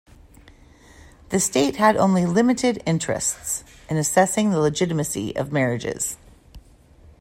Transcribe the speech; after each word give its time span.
The 1.29 1.39
state 1.39 1.75
had 1.75 1.95
only 1.95 2.25
limited 2.25 2.81
interests 2.87 3.63
in 3.87 3.97
assessing 3.97 4.49
the 4.49 4.57
legitimacy 4.57 5.35
of 5.35 5.51
marriages. 5.51 6.17